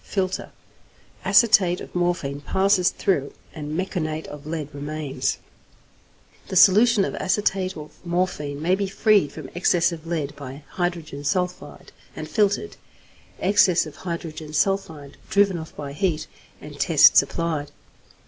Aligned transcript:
Filter. 0.03 0.51
Acetate 1.23 1.79
of 1.79 1.93
morphine 1.93 2.41
passes 2.41 2.89
through, 2.89 3.33
and 3.53 3.77
meconate 3.77 4.25
of 4.25 4.47
lead 4.47 4.67
remains. 4.73 5.37
The 6.47 6.55
solution 6.55 7.05
of 7.05 7.13
acetate 7.13 7.77
of 7.77 8.03
morphine 8.03 8.59
may 8.63 8.73
be 8.73 8.87
freed 8.87 9.31
from 9.31 9.51
excess 9.53 9.91
of 9.91 10.07
lead 10.07 10.35
by 10.35 10.63
hydrogen 10.69 11.23
sulphide 11.23 11.91
and 12.15 12.27
filtered, 12.27 12.77
excess 13.39 13.85
of 13.85 13.97
hydrogen 13.97 14.53
sulphide 14.53 15.17
driven 15.29 15.59
off 15.59 15.75
by 15.75 15.93
heat, 15.93 16.25
and 16.59 16.79
tests 16.79 17.21
applied. 17.21 17.69